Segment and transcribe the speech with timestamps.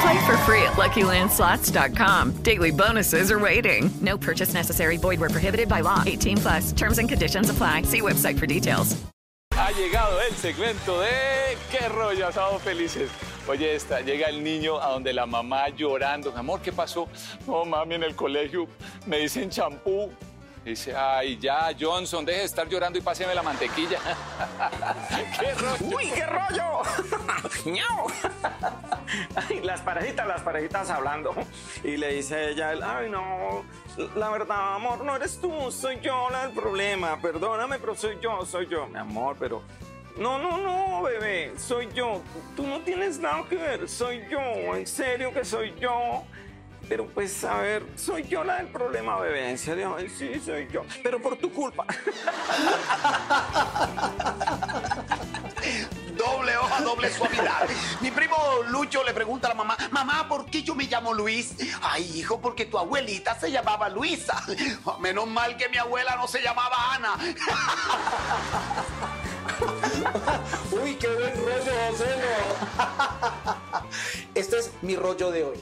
[0.00, 2.32] Play for free at LuckyLandSlots.com.
[2.42, 3.90] Daily bonuses are waiting.
[4.00, 4.96] No purchase necessary.
[4.96, 6.02] Void where prohibited by law.
[6.06, 6.72] 18 plus.
[6.72, 7.82] Terms and conditions apply.
[7.82, 8.96] See website for details.
[9.56, 13.08] Ha llegado el segmento de qué rollo asado felices.
[13.46, 16.36] Oye, esta, llega el niño a donde la mamá llorando.
[16.36, 17.08] Amor, ¿qué pasó?
[17.46, 18.66] No, mami, en el colegio
[19.06, 20.10] me dicen champú.
[20.64, 23.98] Dice, ay, ya, Johnson, deje de estar llorando y páseme la mantequilla.
[25.80, 26.82] ¡Uy, qué rollo!
[27.66, 28.06] ¡Ñau!
[29.36, 31.34] Ay, las parejitas, las parejitas hablando.
[31.82, 33.62] Y le dice ella, ay, no,
[34.16, 37.20] la verdad, amor, no eres tú, soy yo la del problema.
[37.20, 38.86] Perdóname, pero soy yo, soy yo.
[38.86, 39.62] Mi amor, pero...
[40.16, 42.22] No, no, no, bebé, soy yo.
[42.56, 44.40] Tú no tienes nada que ver, soy yo.
[44.74, 46.22] En serio que soy yo.
[46.88, 49.50] Pero pues, a ver, soy yo la del problema, bebé.
[49.50, 50.84] En serio, Ay, sí, soy yo.
[51.02, 51.86] Pero por tu culpa.
[56.16, 57.68] Doble hoja, doble suavidad.
[58.00, 58.36] Mi primo
[58.68, 61.54] Lucho le pregunta a la mamá, mamá, ¿por qué yo me llamo Luis?
[61.82, 64.40] Ay, hijo, porque tu abuelita se llamaba Luisa.
[65.00, 67.16] Menos mal que mi abuela no se llamaba Ana.
[70.70, 72.04] Uy, qué buen rollo, José.
[74.34, 75.60] Este es mi rollo de hoy.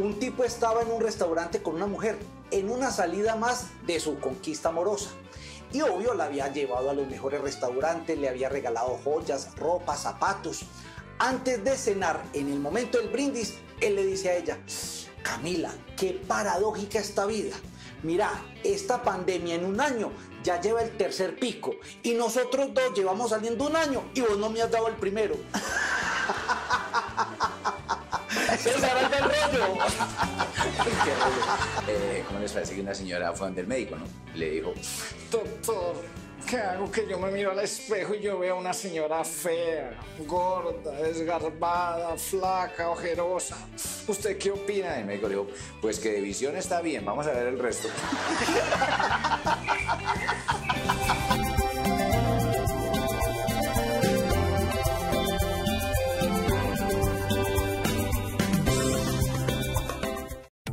[0.00, 2.18] Un tipo estaba en un restaurante con una mujer,
[2.50, 5.10] en una salida más de su conquista amorosa.
[5.74, 10.62] Y obvio la había llevado a los mejores restaurantes, le había regalado joyas, ropa, zapatos.
[11.18, 14.58] Antes de cenar, en el momento del brindis, él le dice a ella,
[15.22, 17.54] Camila, qué paradójica esta vida.
[18.02, 18.30] Mira,
[18.64, 20.12] esta pandemia en un año
[20.42, 21.72] ya lleva el tercer pico
[22.02, 25.34] y nosotros dos llevamos saliendo un año y vos no me has dado el primero.
[28.64, 29.78] El rollo.
[31.88, 34.04] Eh, ¿Cómo les parece que una señora fue ante el médico, no?
[34.34, 34.72] Le dijo,
[35.30, 35.96] Doctor,
[36.48, 39.98] ¿qué hago que yo me miro al espejo y yo veo a una señora fea,
[40.26, 43.56] gorda, desgarbada, flaca, ojerosa?
[44.06, 44.96] ¿usted qué opina?
[44.96, 45.48] Y el médico le dijo,
[45.80, 47.88] pues que de visión está bien, vamos a ver el resto.